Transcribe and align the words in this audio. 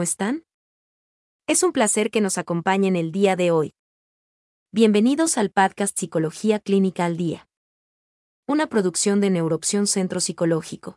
¿cómo 0.00 0.04
están? 0.04 0.44
Es 1.46 1.62
un 1.62 1.72
placer 1.72 2.10
que 2.10 2.22
nos 2.22 2.38
acompañen 2.38 2.96
el 2.96 3.12
día 3.12 3.36
de 3.36 3.50
hoy. 3.50 3.74
Bienvenidos 4.72 5.36
al 5.36 5.50
podcast 5.50 5.98
Psicología 5.98 6.58
Clínica 6.58 7.04
al 7.04 7.18
Día. 7.18 7.50
Una 8.48 8.66
producción 8.66 9.20
de 9.20 9.28
Neuroopción 9.28 9.86
Centro 9.86 10.20
Psicológico. 10.20 10.96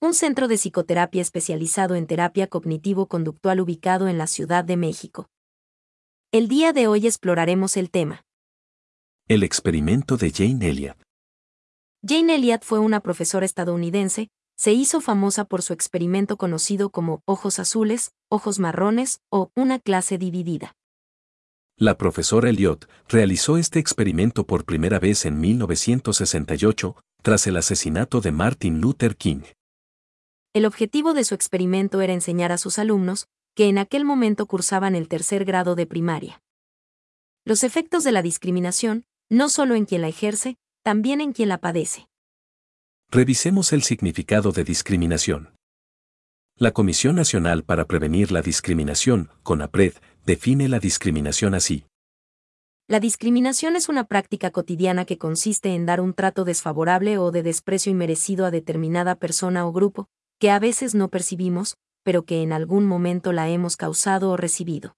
Un 0.00 0.14
centro 0.14 0.48
de 0.48 0.56
psicoterapia 0.56 1.22
especializado 1.22 1.94
en 1.94 2.08
terapia 2.08 2.48
cognitivo-conductual 2.48 3.60
ubicado 3.60 4.08
en 4.08 4.18
la 4.18 4.26
Ciudad 4.26 4.64
de 4.64 4.76
México. 4.76 5.28
El 6.32 6.48
día 6.48 6.72
de 6.72 6.88
hoy 6.88 7.06
exploraremos 7.06 7.76
el 7.76 7.92
tema. 7.92 8.24
El 9.28 9.44
experimento 9.44 10.16
de 10.16 10.32
Jane 10.32 10.68
Elliott. 10.68 11.00
Jane 12.04 12.34
Elliott 12.34 12.64
fue 12.64 12.80
una 12.80 12.98
profesora 12.98 13.46
estadounidense, 13.46 14.28
se 14.62 14.72
hizo 14.72 15.00
famosa 15.00 15.44
por 15.44 15.60
su 15.60 15.72
experimento 15.72 16.36
conocido 16.36 16.90
como 16.90 17.20
ojos 17.24 17.58
azules, 17.58 18.12
ojos 18.30 18.60
marrones 18.60 19.18
o 19.28 19.50
una 19.56 19.80
clase 19.80 20.18
dividida. 20.18 20.76
La 21.76 21.98
profesora 21.98 22.48
Elliott 22.48 22.88
realizó 23.08 23.56
este 23.56 23.80
experimento 23.80 24.46
por 24.46 24.64
primera 24.64 25.00
vez 25.00 25.26
en 25.26 25.40
1968, 25.40 26.94
tras 27.22 27.48
el 27.48 27.56
asesinato 27.56 28.20
de 28.20 28.30
Martin 28.30 28.80
Luther 28.80 29.16
King. 29.16 29.40
El 30.54 30.64
objetivo 30.64 31.12
de 31.12 31.24
su 31.24 31.34
experimento 31.34 32.00
era 32.00 32.12
enseñar 32.12 32.52
a 32.52 32.58
sus 32.58 32.78
alumnos, 32.78 33.26
que 33.56 33.68
en 33.68 33.78
aquel 33.78 34.04
momento 34.04 34.46
cursaban 34.46 34.94
el 34.94 35.08
tercer 35.08 35.44
grado 35.44 35.74
de 35.74 35.86
primaria. 35.86 36.40
Los 37.44 37.64
efectos 37.64 38.04
de 38.04 38.12
la 38.12 38.22
discriminación, 38.22 39.06
no 39.28 39.48
solo 39.48 39.74
en 39.74 39.86
quien 39.86 40.02
la 40.02 40.08
ejerce, 40.08 40.56
también 40.84 41.20
en 41.20 41.32
quien 41.32 41.48
la 41.48 41.58
padece. 41.58 42.06
Revisemos 43.14 43.74
el 43.74 43.82
significado 43.82 44.52
de 44.52 44.64
discriminación. 44.64 45.54
La 46.56 46.70
Comisión 46.70 47.14
Nacional 47.14 47.62
para 47.62 47.84
Prevenir 47.84 48.32
la 48.32 48.40
Discriminación, 48.40 49.28
CONAPRED, 49.42 49.92
define 50.24 50.66
la 50.70 50.78
discriminación 50.78 51.52
así. 51.52 51.84
La 52.88 53.00
discriminación 53.00 53.76
es 53.76 53.90
una 53.90 54.04
práctica 54.04 54.50
cotidiana 54.50 55.04
que 55.04 55.18
consiste 55.18 55.74
en 55.74 55.84
dar 55.84 56.00
un 56.00 56.14
trato 56.14 56.46
desfavorable 56.46 57.18
o 57.18 57.30
de 57.32 57.42
desprecio 57.42 57.92
inmerecido 57.92 58.46
a 58.46 58.50
determinada 58.50 59.14
persona 59.16 59.66
o 59.66 59.72
grupo, 59.72 60.08
que 60.38 60.50
a 60.50 60.58
veces 60.58 60.94
no 60.94 61.10
percibimos, 61.10 61.76
pero 62.04 62.24
que 62.24 62.40
en 62.40 62.54
algún 62.54 62.86
momento 62.86 63.32
la 63.32 63.50
hemos 63.50 63.76
causado 63.76 64.30
o 64.30 64.38
recibido. 64.38 64.96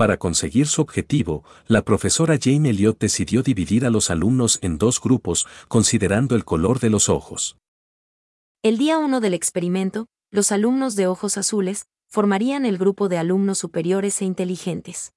Para 0.00 0.16
conseguir 0.16 0.66
su 0.66 0.80
objetivo, 0.80 1.44
la 1.66 1.84
profesora 1.84 2.38
Jane 2.40 2.70
Elliott 2.70 2.98
decidió 2.98 3.42
dividir 3.42 3.84
a 3.84 3.90
los 3.90 4.08
alumnos 4.08 4.58
en 4.62 4.78
dos 4.78 4.98
grupos, 4.98 5.46
considerando 5.68 6.36
el 6.36 6.46
color 6.46 6.80
de 6.80 6.88
los 6.88 7.10
ojos. 7.10 7.58
El 8.62 8.78
día 8.78 8.96
1 8.96 9.20
del 9.20 9.34
experimento, 9.34 10.06
los 10.30 10.52
alumnos 10.52 10.96
de 10.96 11.06
ojos 11.06 11.36
azules 11.36 11.84
formarían 12.08 12.64
el 12.64 12.78
grupo 12.78 13.10
de 13.10 13.18
alumnos 13.18 13.58
superiores 13.58 14.22
e 14.22 14.24
inteligentes. 14.24 15.12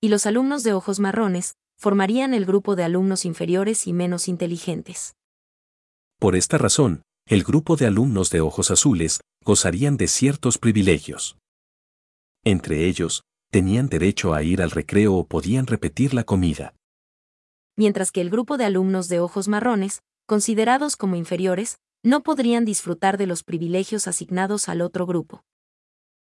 Y 0.00 0.08
los 0.08 0.26
alumnos 0.26 0.64
de 0.64 0.72
ojos 0.72 0.98
marrones 0.98 1.54
formarían 1.78 2.34
el 2.34 2.44
grupo 2.44 2.74
de 2.74 2.82
alumnos 2.82 3.24
inferiores 3.24 3.86
y 3.86 3.92
menos 3.92 4.26
inteligentes. 4.26 5.14
Por 6.18 6.34
esta 6.34 6.58
razón, 6.58 7.02
el 7.28 7.44
grupo 7.44 7.76
de 7.76 7.86
alumnos 7.86 8.30
de 8.30 8.40
ojos 8.40 8.72
azules 8.72 9.20
gozarían 9.44 9.96
de 9.96 10.08
ciertos 10.08 10.58
privilegios. 10.58 11.38
Entre 12.42 12.88
ellos, 12.88 13.22
tenían 13.50 13.88
derecho 13.88 14.34
a 14.34 14.42
ir 14.42 14.62
al 14.62 14.70
recreo 14.70 15.14
o 15.14 15.26
podían 15.26 15.66
repetir 15.66 16.14
la 16.14 16.24
comida. 16.24 16.74
Mientras 17.76 18.10
que 18.10 18.20
el 18.20 18.30
grupo 18.30 18.56
de 18.56 18.64
alumnos 18.64 19.08
de 19.08 19.20
ojos 19.20 19.48
marrones, 19.48 20.02
considerados 20.26 20.96
como 20.96 21.16
inferiores, 21.16 21.78
no 22.02 22.22
podrían 22.22 22.64
disfrutar 22.64 23.18
de 23.18 23.26
los 23.26 23.42
privilegios 23.42 24.06
asignados 24.06 24.68
al 24.68 24.80
otro 24.80 25.06
grupo. 25.06 25.42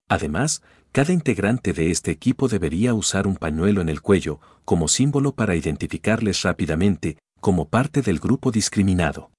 Además, 0.10 0.62
cada 0.92 1.12
integrante 1.12 1.74
de 1.74 1.92
este 1.92 2.12
equipo 2.12 2.48
debería 2.48 2.94
usar 2.94 3.28
un 3.28 3.36
pañuelo 3.36 3.82
en 3.82 3.90
el 3.90 4.02
cuello 4.02 4.40
como 4.64 4.88
símbolo 4.88 5.36
para 5.36 5.56
identificarles 5.56 6.42
rápidamente 6.44 7.18
como 7.42 7.70
parte 7.70 8.02
del 8.02 8.20
grupo 8.20 8.52
discriminado. 8.52 9.32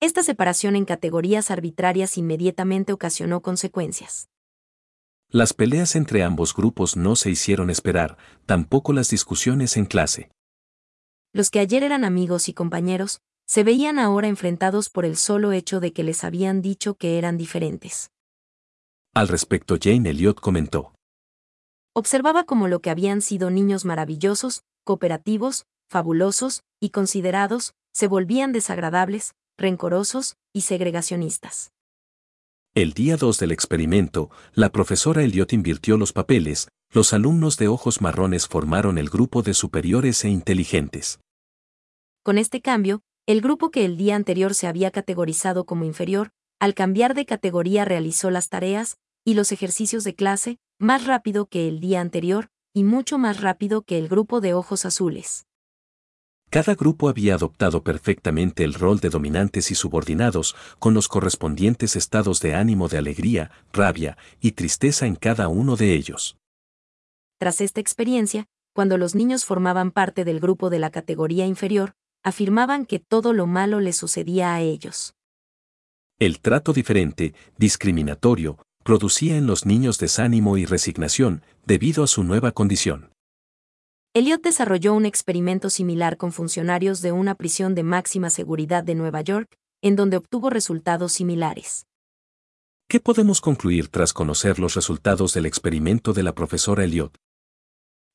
Esta 0.00 0.22
separación 0.22 0.76
en 0.76 0.84
categorías 0.84 1.50
arbitrarias 1.50 2.18
inmediatamente 2.18 2.92
ocasionó 2.92 3.40
consecuencias. 3.40 4.28
Las 5.34 5.54
peleas 5.54 5.96
entre 5.96 6.22
ambos 6.24 6.54
grupos 6.54 6.94
no 6.94 7.16
se 7.16 7.30
hicieron 7.30 7.70
esperar, 7.70 8.18
tampoco 8.44 8.92
las 8.92 9.08
discusiones 9.08 9.78
en 9.78 9.86
clase. 9.86 10.30
Los 11.32 11.48
que 11.48 11.58
ayer 11.58 11.82
eran 11.82 12.04
amigos 12.04 12.50
y 12.50 12.52
compañeros, 12.52 13.22
se 13.46 13.64
veían 13.64 13.98
ahora 13.98 14.28
enfrentados 14.28 14.90
por 14.90 15.06
el 15.06 15.16
solo 15.16 15.52
hecho 15.52 15.80
de 15.80 15.94
que 15.94 16.02
les 16.02 16.22
habían 16.22 16.60
dicho 16.60 16.96
que 16.96 17.16
eran 17.16 17.38
diferentes. 17.38 18.10
Al 19.14 19.28
respecto 19.28 19.78
Jane 19.80 20.10
Elliot 20.10 20.38
comentó. 20.38 20.92
Observaba 21.94 22.44
como 22.44 22.68
lo 22.68 22.80
que 22.82 22.90
habían 22.90 23.22
sido 23.22 23.48
niños 23.50 23.86
maravillosos, 23.86 24.64
cooperativos, 24.84 25.64
fabulosos 25.88 26.62
y 26.78 26.90
considerados, 26.90 27.72
se 27.94 28.06
volvían 28.06 28.52
desagradables, 28.52 29.34
rencorosos 29.56 30.36
y 30.52 30.62
segregacionistas. 30.62 31.71
El 32.74 32.94
día 32.94 33.18
2 33.18 33.38
del 33.38 33.52
experimento, 33.52 34.30
la 34.54 34.70
profesora 34.70 35.22
Elliot 35.22 35.52
invirtió 35.52 35.98
los 35.98 36.14
papeles, 36.14 36.68
los 36.90 37.12
alumnos 37.12 37.58
de 37.58 37.68
ojos 37.68 38.00
marrones 38.00 38.48
formaron 38.48 38.96
el 38.96 39.10
grupo 39.10 39.42
de 39.42 39.52
superiores 39.52 40.24
e 40.24 40.30
inteligentes. 40.30 41.20
Con 42.22 42.38
este 42.38 42.62
cambio, 42.62 43.02
el 43.26 43.42
grupo 43.42 43.70
que 43.70 43.84
el 43.84 43.98
día 43.98 44.16
anterior 44.16 44.54
se 44.54 44.68
había 44.68 44.90
categorizado 44.90 45.66
como 45.66 45.84
inferior, 45.84 46.30
al 46.60 46.72
cambiar 46.72 47.12
de 47.12 47.26
categoría 47.26 47.84
realizó 47.84 48.30
las 48.30 48.48
tareas 48.48 48.96
y 49.22 49.34
los 49.34 49.52
ejercicios 49.52 50.02
de 50.02 50.14
clase 50.14 50.58
más 50.78 51.04
rápido 51.04 51.44
que 51.44 51.68
el 51.68 51.78
día 51.78 52.00
anterior 52.00 52.48
y 52.72 52.84
mucho 52.84 53.18
más 53.18 53.42
rápido 53.42 53.82
que 53.82 53.98
el 53.98 54.08
grupo 54.08 54.40
de 54.40 54.54
ojos 54.54 54.86
azules. 54.86 55.44
Cada 56.52 56.74
grupo 56.74 57.08
había 57.08 57.36
adoptado 57.36 57.82
perfectamente 57.82 58.62
el 58.62 58.74
rol 58.74 59.00
de 59.00 59.08
dominantes 59.08 59.70
y 59.70 59.74
subordinados, 59.74 60.54
con 60.78 60.92
los 60.92 61.08
correspondientes 61.08 61.96
estados 61.96 62.40
de 62.40 62.54
ánimo 62.54 62.88
de 62.88 62.98
alegría, 62.98 63.50
rabia 63.72 64.18
y 64.38 64.52
tristeza 64.52 65.06
en 65.06 65.16
cada 65.16 65.48
uno 65.48 65.76
de 65.76 65.94
ellos. 65.94 66.36
Tras 67.38 67.62
esta 67.62 67.80
experiencia, 67.80 68.44
cuando 68.74 68.98
los 68.98 69.14
niños 69.14 69.46
formaban 69.46 69.92
parte 69.92 70.26
del 70.26 70.40
grupo 70.40 70.68
de 70.68 70.78
la 70.78 70.90
categoría 70.90 71.46
inferior, 71.46 71.94
afirmaban 72.22 72.84
que 72.84 72.98
todo 72.98 73.32
lo 73.32 73.46
malo 73.46 73.80
les 73.80 73.96
sucedía 73.96 74.54
a 74.54 74.60
ellos. 74.60 75.14
El 76.18 76.40
trato 76.40 76.74
diferente, 76.74 77.32
discriminatorio, 77.56 78.58
producía 78.84 79.38
en 79.38 79.46
los 79.46 79.64
niños 79.64 79.96
desánimo 79.96 80.58
y 80.58 80.66
resignación 80.66 81.40
debido 81.64 82.04
a 82.04 82.06
su 82.06 82.24
nueva 82.24 82.52
condición. 82.52 83.11
Elliot 84.14 84.42
desarrolló 84.42 84.92
un 84.92 85.06
experimento 85.06 85.70
similar 85.70 86.18
con 86.18 86.32
funcionarios 86.32 87.00
de 87.00 87.12
una 87.12 87.34
prisión 87.34 87.74
de 87.74 87.82
máxima 87.82 88.28
seguridad 88.28 88.84
de 88.84 88.94
Nueva 88.94 89.22
York, 89.22 89.56
en 89.80 89.96
donde 89.96 90.18
obtuvo 90.18 90.50
resultados 90.50 91.14
similares. 91.14 91.86
¿Qué 92.88 93.00
podemos 93.00 93.40
concluir 93.40 93.88
tras 93.88 94.12
conocer 94.12 94.58
los 94.58 94.74
resultados 94.74 95.32
del 95.32 95.46
experimento 95.46 96.12
de 96.12 96.24
la 96.24 96.34
profesora 96.34 96.84
Elliot? 96.84 97.16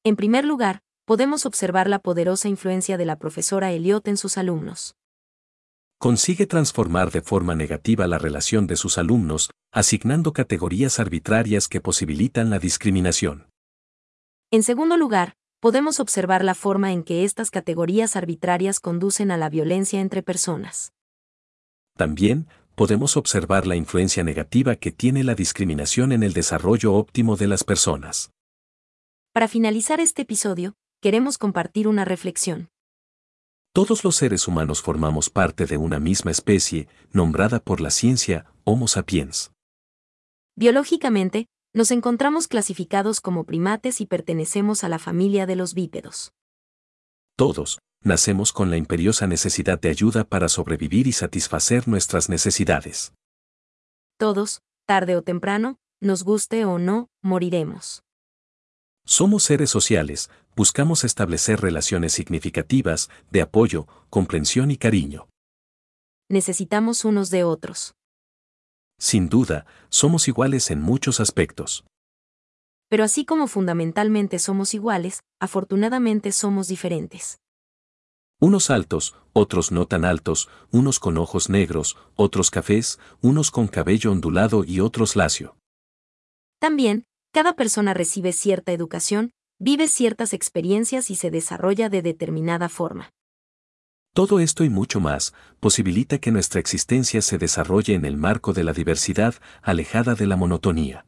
En 0.03 0.15
primer 0.15 0.45
lugar, 0.45 0.81
podemos 1.03 1.47
observar 1.47 1.89
la 1.89 1.97
poderosa 1.97 2.47
influencia 2.47 2.95
de 2.97 3.05
la 3.05 3.15
profesora 3.15 3.71
Elliot 3.71 4.07
en 4.07 4.17
sus 4.17 4.37
alumnos. 4.37 4.93
Consigue 5.97 6.45
transformar 6.45 7.09
de 7.09 7.21
forma 7.21 7.55
negativa 7.55 8.05
la 8.05 8.19
relación 8.19 8.67
de 8.67 8.75
sus 8.75 8.99
alumnos, 8.99 9.49
asignando 9.71 10.31
categorías 10.31 10.99
arbitrarias 10.99 11.67
que 11.67 11.81
posibilitan 11.81 12.51
la 12.51 12.59
discriminación. 12.59 13.47
En 14.51 14.61
segundo 14.61 14.95
lugar, 14.95 15.33
podemos 15.59 15.99
observar 15.99 16.43
la 16.43 16.55
forma 16.55 16.91
en 16.91 17.03
que 17.03 17.23
estas 17.23 17.49
categorías 17.49 18.15
arbitrarias 18.15 18.79
conducen 18.79 19.31
a 19.31 19.37
la 19.37 19.49
violencia 19.49 19.99
entre 19.99 20.21
personas. 20.21 20.93
También, 21.95 22.47
podemos 22.75 23.17
observar 23.17 23.65
la 23.65 23.75
influencia 23.75 24.23
negativa 24.23 24.75
que 24.75 24.91
tiene 24.91 25.23
la 25.23 25.33
discriminación 25.33 26.11
en 26.11 26.21
el 26.21 26.33
desarrollo 26.33 26.93
óptimo 26.93 27.35
de 27.35 27.47
las 27.47 27.63
personas. 27.63 28.31
Para 29.33 29.47
finalizar 29.47 29.99
este 29.99 30.21
episodio, 30.21 30.75
queremos 31.01 31.37
compartir 31.37 31.87
una 31.87 32.05
reflexión. 32.05 32.69
Todos 33.73 34.03
los 34.03 34.15
seres 34.15 34.47
humanos 34.47 34.81
formamos 34.81 35.29
parte 35.29 35.65
de 35.65 35.77
una 35.77 35.99
misma 35.99 36.31
especie, 36.31 36.87
nombrada 37.11 37.59
por 37.59 37.81
la 37.81 37.91
ciencia 37.91 38.45
Homo 38.63 38.87
sapiens. 38.87 39.51
Biológicamente, 40.55 41.47
nos 41.77 41.91
encontramos 41.91 42.47
clasificados 42.47 43.21
como 43.21 43.43
primates 43.43 44.01
y 44.01 44.07
pertenecemos 44.07 44.83
a 44.83 44.89
la 44.89 44.97
familia 44.97 45.45
de 45.45 45.55
los 45.55 45.75
bípedos. 45.75 46.33
Todos, 47.35 47.77
nacemos 48.01 48.51
con 48.51 48.71
la 48.71 48.77
imperiosa 48.77 49.27
necesidad 49.27 49.79
de 49.79 49.89
ayuda 49.89 50.23
para 50.23 50.49
sobrevivir 50.49 51.05
y 51.05 51.11
satisfacer 51.11 51.87
nuestras 51.87 52.29
necesidades. 52.29 53.13
Todos, 54.17 54.63
tarde 54.87 55.15
o 55.15 55.21
temprano, 55.21 55.77
nos 56.01 56.23
guste 56.23 56.65
o 56.65 56.79
no, 56.79 57.09
moriremos. 57.21 58.01
Somos 59.05 59.43
seres 59.43 59.69
sociales, 59.69 60.31
buscamos 60.55 61.03
establecer 61.03 61.61
relaciones 61.61 62.11
significativas, 62.11 63.11
de 63.29 63.43
apoyo, 63.43 63.85
comprensión 64.09 64.71
y 64.71 64.77
cariño. 64.77 65.27
Necesitamos 66.27 67.05
unos 67.05 67.29
de 67.29 67.43
otros. 67.43 67.93
Sin 68.99 69.29
duda, 69.29 69.65
somos 69.89 70.27
iguales 70.27 70.71
en 70.71 70.81
muchos 70.81 71.19
aspectos. 71.19 71.85
Pero 72.89 73.03
así 73.03 73.25
como 73.25 73.47
fundamentalmente 73.47 74.39
somos 74.39 74.73
iguales, 74.73 75.21
afortunadamente 75.39 76.31
somos 76.31 76.67
diferentes. 76.67 77.39
Unos 78.39 78.69
altos, 78.69 79.15
otros 79.33 79.71
no 79.71 79.87
tan 79.87 80.05
altos, 80.05 80.47
unos 80.71 80.99
con 80.99 81.17
ojos 81.17 81.49
negros, 81.49 81.97
otros 82.15 82.51
cafés, 82.51 82.99
unos 83.21 83.51
con 83.51 83.67
cabello 83.67 84.11
ondulado 84.11 84.63
y 84.63 84.79
otros 84.79 85.15
lacio. 85.15 85.57
También, 86.59 87.05
cada 87.31 87.55
persona 87.55 87.93
recibe 87.93 88.33
cierta 88.33 88.71
educación, 88.71 89.31
vive 89.59 89.87
ciertas 89.87 90.33
experiencias 90.33 91.09
y 91.09 91.15
se 91.15 91.29
desarrolla 91.31 91.89
de 91.89 92.01
determinada 92.01 92.69
forma. 92.69 93.11
Todo 94.17 94.39
esto 94.39 94.63
y 94.63 94.69
mucho 94.71 94.99
más 94.99 95.35
posibilita 95.59 96.17
que 96.17 96.31
nuestra 96.31 96.59
existencia 96.59 97.21
se 97.21 97.37
desarrolle 97.37 97.93
en 97.93 98.03
el 98.03 98.17
marco 98.17 98.51
de 98.51 98.63
la 98.63 98.73
diversidad, 98.73 99.35
alejada 99.61 100.15
de 100.15 100.25
la 100.25 100.35
monotonía. 100.35 101.05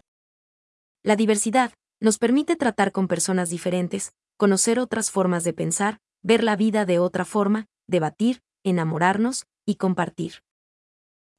La 1.04 1.16
diversidad 1.16 1.74
nos 2.00 2.20
permite 2.20 2.56
tratar 2.56 2.92
con 2.92 3.08
personas 3.08 3.50
diferentes, 3.50 4.12
conocer 4.38 4.78
otras 4.78 5.10
formas 5.10 5.44
de 5.44 5.54
pensar, 5.54 5.98
ver 6.22 6.44
la 6.44 6.56
vida 6.56 6.86
de 6.86 7.00
otra 7.00 7.26
forma, 7.26 7.66
debatir, 7.88 8.42
enamorarnos 8.64 9.48
y 9.66 9.78
compartir. 9.78 10.44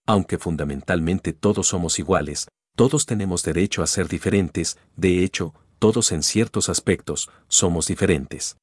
Aunque 0.08 0.38
fundamentalmente 0.38 1.32
todos 1.32 1.68
somos 1.68 2.00
iguales, 2.00 2.48
todos 2.74 3.06
tenemos 3.06 3.44
derecho 3.44 3.84
a 3.84 3.86
ser 3.86 4.08
diferentes, 4.08 4.76
de 4.96 5.22
hecho, 5.22 5.54
todos 5.78 6.10
en 6.10 6.24
ciertos 6.24 6.68
aspectos 6.68 7.30
somos 7.46 7.86
diferentes. 7.86 8.56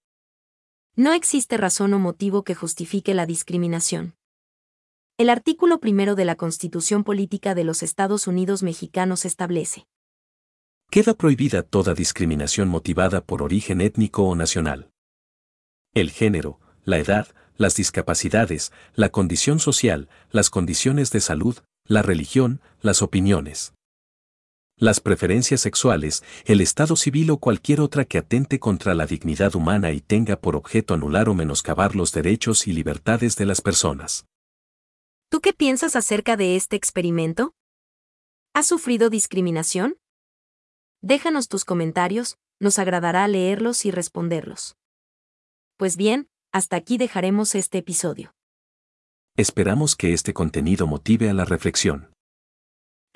No 0.99 1.13
existe 1.13 1.57
razón 1.57 1.93
o 1.93 1.99
motivo 1.99 2.43
que 2.43 2.55
justifique 2.55 3.13
la 3.13 3.27
discriminación. 3.27 4.15
El 5.19 5.29
artículo 5.29 5.79
primero 5.79 6.15
de 6.15 6.25
la 6.25 6.35
Constitución 6.35 7.03
Política 7.03 7.53
de 7.53 7.63
los 7.63 7.83
Estados 7.83 8.25
Unidos 8.25 8.63
Mexicanos 8.63 9.23
establece. 9.23 9.85
Queda 10.89 11.13
prohibida 11.13 11.61
toda 11.61 11.93
discriminación 11.93 12.67
motivada 12.67 13.21
por 13.21 13.43
origen 13.43 13.79
étnico 13.79 14.23
o 14.23 14.35
nacional. 14.35 14.89
El 15.93 16.09
género, 16.09 16.59
la 16.83 16.97
edad, 16.97 17.27
las 17.57 17.75
discapacidades, 17.75 18.71
la 18.95 19.09
condición 19.09 19.59
social, 19.59 20.09
las 20.31 20.49
condiciones 20.49 21.11
de 21.11 21.21
salud, 21.21 21.57
la 21.85 22.01
religión, 22.01 22.59
las 22.81 23.03
opiniones 23.03 23.76
las 24.77 24.99
preferencias 24.99 25.61
sexuales, 25.61 26.23
el 26.45 26.61
estado 26.61 26.95
civil 26.95 27.31
o 27.31 27.37
cualquier 27.37 27.81
otra 27.81 28.05
que 28.05 28.19
atente 28.19 28.59
contra 28.59 28.93
la 28.93 29.07
dignidad 29.07 29.55
humana 29.55 29.91
y 29.91 30.01
tenga 30.01 30.39
por 30.39 30.55
objeto 30.55 30.93
anular 30.93 31.29
o 31.29 31.33
menoscabar 31.33 31.95
los 31.95 32.11
derechos 32.11 32.67
y 32.67 32.73
libertades 32.73 33.35
de 33.35 33.45
las 33.45 33.61
personas. 33.61 34.27
¿Tú 35.29 35.41
qué 35.41 35.51
piensas 35.51 35.95
acerca 35.95 36.37
de 36.37 36.55
este 36.55 36.75
experimento? 36.75 37.53
¿Has 38.53 38.67
sufrido 38.67 39.09
discriminación? 39.09 39.97
Déjanos 41.01 41.47
tus 41.47 41.65
comentarios, 41.65 42.37
nos 42.59 42.79
agradará 42.79 43.27
leerlos 43.27 43.85
y 43.85 43.91
responderlos. 43.91 44.77
Pues 45.77 45.97
bien, 45.97 46.29
hasta 46.51 46.75
aquí 46.75 46.97
dejaremos 46.97 47.55
este 47.55 47.79
episodio. 47.79 48.33
Esperamos 49.35 49.95
que 49.95 50.13
este 50.13 50.33
contenido 50.33 50.87
motive 50.87 51.29
a 51.29 51.33
la 51.33 51.45
reflexión. 51.45 52.09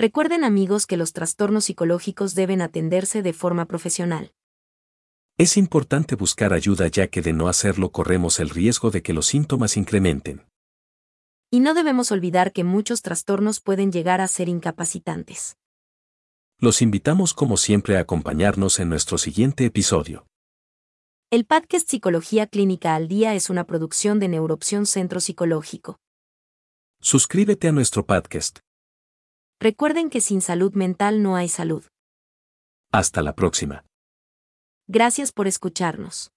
Recuerden 0.02 0.44
amigos 0.44 0.88
que 0.88 0.98
los 0.98 1.14
trastornos 1.14 1.66
psicológicos 1.66 2.34
deben 2.34 2.64
atenderse 2.64 3.22
de 3.22 3.34
forma 3.34 3.66
profesional. 3.66 4.32
Es 5.38 5.58
importante 5.58 6.16
buscar 6.16 6.54
ayuda 6.54 6.88
ya 6.88 7.06
que 7.06 7.22
de 7.22 7.34
no 7.34 7.48
hacerlo 7.48 7.92
corremos 7.92 8.40
el 8.40 8.50
riesgo 8.50 8.90
de 8.90 9.04
que 9.04 9.14
los 9.14 9.28
síntomas 9.28 9.78
incrementen. 9.78 10.44
Y 11.52 11.60
no 11.60 11.76
debemos 11.76 12.12
olvidar 12.12 12.52
que 12.52 12.64
muchos 12.64 13.04
trastornos 13.04 13.60
pueden 13.60 13.92
llegar 13.92 14.22
a 14.22 14.28
ser 14.28 14.50
incapacitantes. 14.50 15.56
Los 16.58 16.82
invitamos 16.82 17.36
como 17.36 17.56
siempre 17.56 17.98
a 17.98 18.00
acompañarnos 18.00 18.80
en 18.80 18.90
nuestro 18.90 19.20
siguiente 19.20 19.66
episodio. 19.66 20.26
El 21.30 21.46
podcast 21.46 21.88
Psicología 21.88 22.48
Clínica 22.48 22.96
al 22.96 23.08
Día 23.08 23.36
es 23.36 23.52
una 23.52 23.66
producción 23.66 24.18
de 24.18 24.30
Neuroopción 24.30 24.88
Centro 24.88 25.20
Psicológico. 25.20 26.00
Suscríbete 27.02 27.68
a 27.68 27.72
nuestro 27.72 28.04
podcast. 28.04 28.62
Recuerden 29.62 30.10
que 30.10 30.22
sin 30.22 30.42
salud 30.42 30.74
mental 30.74 31.22
no 31.22 31.36
hay 31.36 31.48
salud. 31.48 31.86
Hasta 32.92 33.22
la 33.22 33.36
próxima. 33.36 33.86
Gracias 34.88 35.32
por 35.32 35.46
escucharnos. 35.46 36.32